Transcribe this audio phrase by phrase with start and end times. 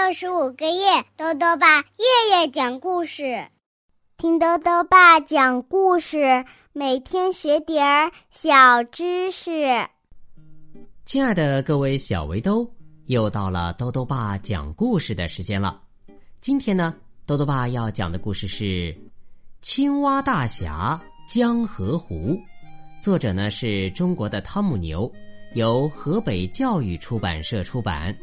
[0.00, 3.48] 六十五个夜，豆豆爸夜夜讲故事，
[4.16, 9.66] 听豆豆爸讲故事，每天学点儿小知识。
[11.04, 12.64] 亲爱的各位小围兜，
[13.06, 15.82] 又到了豆豆爸讲故事的时间了。
[16.40, 16.94] 今天呢，
[17.26, 18.64] 豆豆爸要讲的故事是
[19.62, 22.14] 《青蛙大侠江河湖》，
[23.02, 25.12] 作者呢是中国的汤姆牛，
[25.54, 28.16] 由河北教育出版社出版。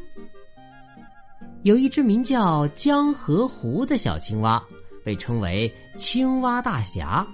[1.66, 4.64] 有一只名叫江河湖的小青蛙，
[5.04, 7.26] 被称为青蛙大侠。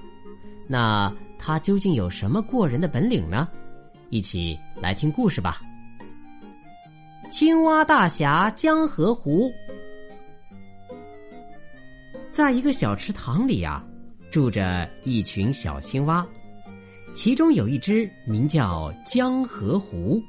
[0.70, 3.45] 那它究竟有什么过人的本领呢？
[4.09, 5.59] 一起来听故事吧。
[7.30, 9.52] 青蛙大侠江河湖，
[12.32, 13.85] 在一个小池塘里啊，
[14.32, 16.26] 住着一群小青蛙，
[17.13, 20.23] 其中有一只名叫江河湖。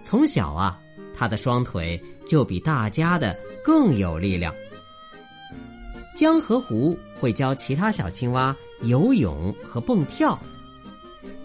[0.00, 0.80] 从小啊，
[1.14, 2.00] 他的双腿。
[2.28, 4.54] 就比大家的更有力量。
[6.14, 10.38] 江河湖会教其他小青蛙游泳和蹦跳。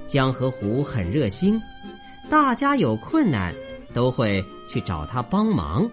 [0.05, 1.59] 江河湖很热心，
[2.29, 3.51] 大家有困难
[3.95, 5.89] 都会去找他帮忙。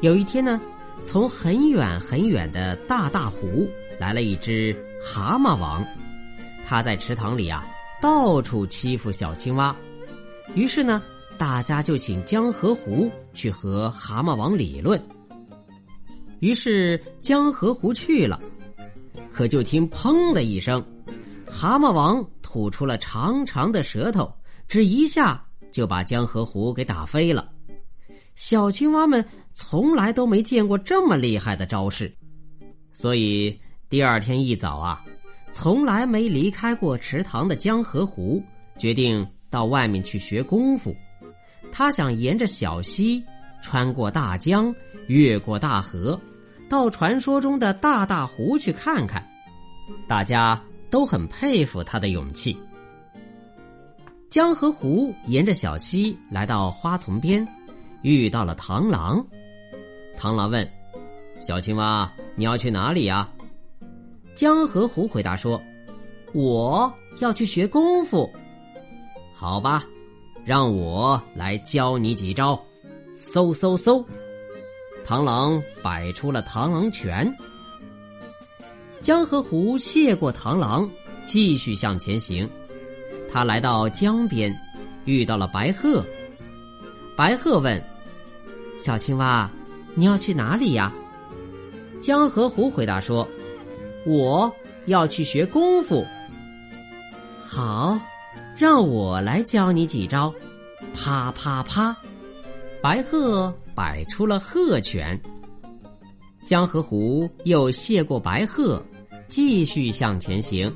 [0.00, 0.60] 有一天呢，
[1.04, 4.72] 从很远很远的大大湖来了一只
[5.02, 5.84] 蛤蟆王，
[6.64, 7.66] 他在池塘里啊
[8.00, 9.74] 到处欺负小青蛙，
[10.54, 11.02] 于是呢。
[11.38, 15.00] 大家就请江河湖去和蛤蟆王理论。
[16.40, 18.40] 于是江河湖去了，
[19.32, 20.84] 可就听“砰”的一声，
[21.46, 24.32] 蛤蟆王吐出了长长的舌头，
[24.66, 27.48] 只一下就把江河湖给打飞了。
[28.34, 32.12] 小青蛙们从来都没见过这么厉害的招式，
[32.92, 33.56] 所以
[33.88, 35.04] 第二天一早啊，
[35.50, 38.42] 从来没离开过池塘的江河湖
[38.78, 40.96] 决定到外面去学功夫。
[41.72, 43.24] 他想沿着小溪，
[43.62, 44.72] 穿过大江，
[45.06, 46.20] 越过大河，
[46.68, 49.26] 到传说中的大大湖去看看。
[50.06, 52.56] 大家都很佩服他的勇气。
[54.28, 57.46] 江河湖沿着小溪来到花丛边，
[58.02, 59.24] 遇到了螳螂。
[60.16, 60.66] 螳螂问
[61.40, 63.28] ：“小青蛙，你要去哪里呀？”
[64.34, 65.60] 江河湖回答说
[66.32, 68.30] ：“我要去学功夫。”
[69.34, 69.84] 好吧。
[70.44, 72.60] 让我来教你几招，
[73.20, 74.04] 嗖嗖嗖！
[75.06, 77.32] 螳螂摆出了螳螂拳。
[79.00, 80.88] 江河湖谢过螳螂，
[81.24, 82.48] 继续向前行。
[83.30, 84.52] 他来到江边，
[85.04, 86.04] 遇到了白鹤。
[87.16, 87.82] 白鹤问
[88.76, 89.50] ：“小青蛙，
[89.94, 90.92] 你要去哪里呀？”
[92.00, 93.26] 江河湖回答说
[94.04, 94.52] ：“我
[94.86, 96.04] 要去学功夫。”
[97.40, 97.98] 好。
[98.56, 100.32] 让我来教你几招，
[100.94, 101.96] 啪啪啪！
[102.82, 105.20] 白鹤摆出了鹤拳。
[106.44, 108.82] 江河湖又谢过白鹤，
[109.26, 110.72] 继续向前行。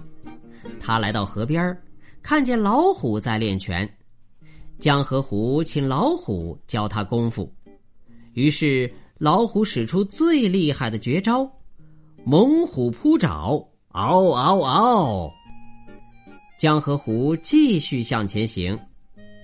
[0.80, 1.76] 他来到河边
[2.22, 3.88] 看见老虎在练拳。
[4.78, 7.52] 江河湖请老虎教他功夫，
[8.32, 11.48] 于是老虎使出最厉害的绝招——
[12.24, 15.30] 猛虎扑爪，嗷嗷嗷！
[16.58, 18.78] 江河湖继续向前行，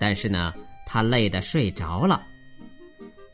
[0.01, 0.55] 但是呢，
[0.87, 2.23] 他累得睡着了。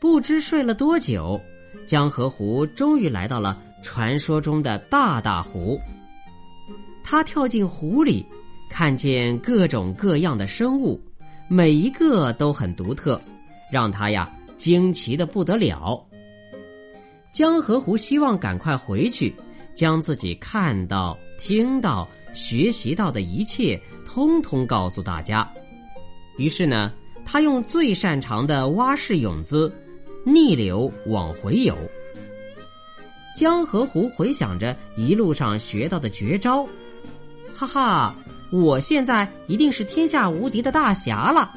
[0.01, 1.39] 不知睡了多久，
[1.85, 5.79] 江河湖终于来到了传说中的大大湖。
[7.05, 8.25] 他跳进湖里，
[8.69, 11.01] 看见各种各样的生物，
[11.47, 13.19] 每一个都很独特，
[13.71, 16.05] 让他呀惊奇的不得了。
[17.31, 19.33] 江河湖希望赶快回去，
[19.73, 22.05] 将自己看到、听到。
[22.39, 25.45] 学习到的一切，通通告诉大家。
[26.37, 26.89] 于是呢，
[27.25, 29.69] 他用最擅长的蛙式泳姿，
[30.23, 31.75] 逆流往回游。
[33.35, 36.65] 江河湖回想着一路上学到的绝招，
[37.53, 38.15] 哈哈，
[38.53, 41.53] 我现在一定是天下无敌的大侠了。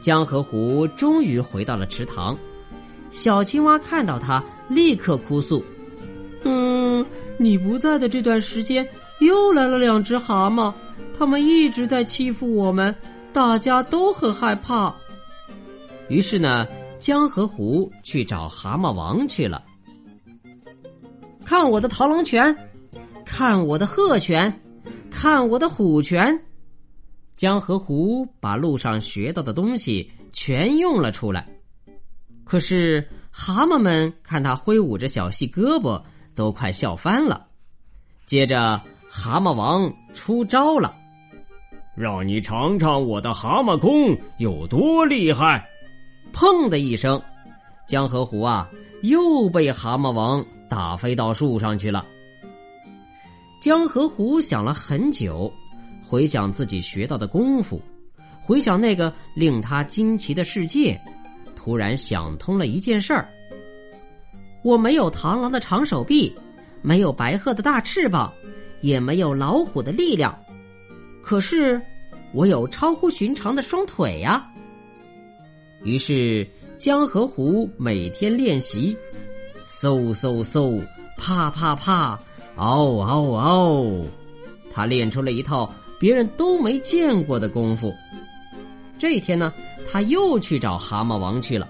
[0.00, 2.36] 江河湖终于回到了池塘，
[3.10, 5.62] 小青蛙看到他，立刻哭诉。
[6.44, 7.04] 嗯，
[7.38, 8.86] 你不在的这段时间，
[9.20, 10.72] 又来了两只蛤蟆，
[11.16, 12.94] 他们一直在欺负我们，
[13.32, 14.94] 大家都很害怕。
[16.08, 16.66] 于是呢，
[16.98, 19.62] 江河湖去找蛤蟆王去了。
[21.44, 22.54] 看我的螳螂拳，
[23.24, 24.60] 看我的鹤拳，
[25.10, 26.38] 看我的虎拳。
[27.36, 31.48] 江河湖把路上学到的东西全用了出来，
[32.44, 36.00] 可是蛤蟆们看他挥舞着小细胳膊。
[36.34, 37.46] 都快笑翻了。
[38.26, 40.94] 接着，蛤蟆王出招了，
[41.94, 45.66] 让你尝尝我的蛤蟆功有多厉害！
[46.32, 47.22] 砰的一声，
[47.86, 48.68] 江河湖啊
[49.02, 52.04] 又被蛤蟆王打飞到树上去了。
[53.60, 55.52] 江河湖想了很久，
[56.06, 57.80] 回想自己学到的功夫，
[58.42, 61.00] 回想那个令他惊奇的世界，
[61.54, 63.28] 突然想通了一件事儿：
[64.64, 66.34] 我没有螳螂的长手臂，
[66.80, 68.32] 没有白鹤的大翅膀，
[68.80, 70.34] 也没有老虎的力量，
[71.22, 71.78] 可是
[72.32, 74.50] 我有超乎寻常的双腿呀。
[75.82, 78.96] 于是江河湖每天练习，
[79.66, 80.82] 嗖嗖嗖，
[81.18, 82.18] 啪啪啪。
[82.56, 84.06] 嗷嗷嗷！
[84.70, 87.92] 他练出了一套别人都没见过的功夫。
[88.96, 89.52] 这一天呢，
[89.90, 91.68] 他又去找蛤蟆王去了。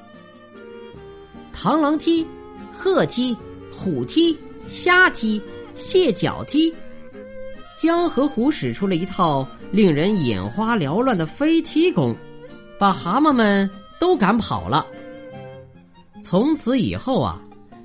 [1.53, 2.25] 螳螂踢、
[2.73, 3.37] 鹤踢、
[3.71, 5.41] 虎踢、虾踢、
[5.75, 6.73] 蟹脚踢，
[7.77, 12.17] 江河湖使出了一套令人眼花缭乱的飞踢功，
[12.79, 13.69] 把蛤蟆们
[13.99, 14.87] 都赶跑了。
[16.23, 17.43] 从此以后啊，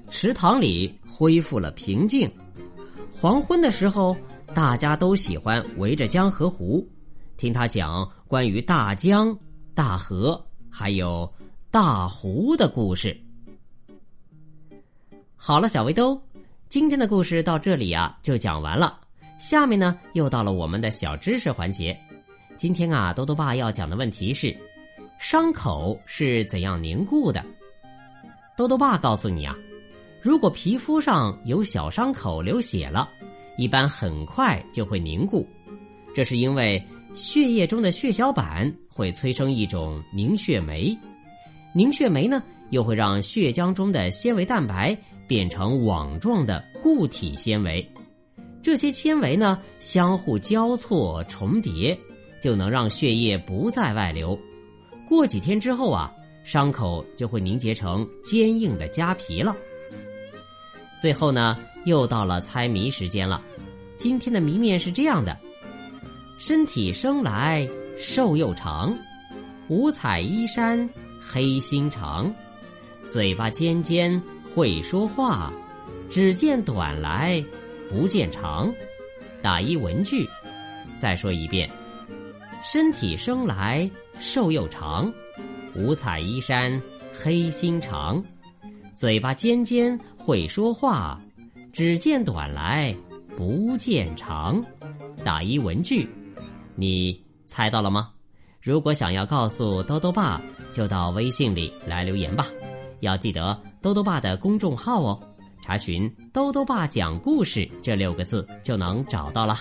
[0.10, 2.30] 池塘里恢复了平静。
[3.12, 4.16] 黄昏的时候，
[4.56, 6.88] 大家都喜欢围着江河湖，
[7.36, 9.38] 听他讲关于大江、
[9.74, 11.30] 大河还有
[11.70, 13.20] 大湖的故事。
[15.42, 16.22] 好了，小围兜，
[16.68, 19.00] 今天的故事到这里啊就讲完了。
[19.40, 21.98] 下面呢，又到了我们的小知识环节。
[22.58, 24.54] 今天啊，多多爸要讲的问题是：
[25.18, 27.42] 伤口是怎样凝固的？
[28.58, 29.56] 多多爸告诉你啊。
[30.22, 33.10] 如果皮肤上有小伤口流血了，
[33.58, 35.48] 一般很快就会凝固，
[36.14, 40.96] 这是因为血液中的血小板会催生一种凝血酶，
[41.74, 44.96] 凝血酶呢又会让血浆中的纤维蛋白
[45.30, 47.88] 变成网状的固体纤维，
[48.64, 51.96] 这些纤维呢相互交错重叠，
[52.42, 54.38] 就能让血液不再外流。
[55.08, 56.12] 过几天之后啊，
[56.44, 59.56] 伤口就会凝结成坚硬的痂皮了。
[61.00, 61.56] 最后呢，
[61.86, 63.40] 又到了猜谜时间了。
[63.98, 65.38] 今天的谜面是这样的：
[66.40, 68.98] 身体生来瘦又长，
[69.68, 70.90] 五彩衣衫
[71.22, 72.34] 黑心肠，
[73.08, 74.20] 嘴巴尖尖
[74.54, 75.52] 会说话，
[76.10, 77.44] 只见短来
[77.90, 78.72] 不见长。
[79.42, 80.28] 打一文句。
[80.98, 81.70] 再说一遍：
[82.64, 85.12] 身体生来瘦又长，
[85.76, 86.82] 五彩衣衫
[87.12, 88.22] 黑心肠。
[88.96, 91.18] 嘴巴尖尖会说话，
[91.72, 92.94] 只见短来
[93.38, 94.62] 不见长。
[95.24, 96.06] 打一文句，
[96.76, 98.10] 你猜到了吗？
[98.62, 100.42] 如果想要告诉兜兜爸，
[100.74, 102.46] 就到微信里来留言吧。
[103.02, 105.20] 要记得兜兜爸的公众号哦，
[105.62, 109.58] 查询“兜兜爸讲故事”这六个字就能找到了。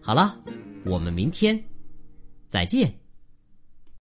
[0.00, 0.36] 好了，
[0.84, 1.62] 我们明天
[2.46, 3.07] 再见。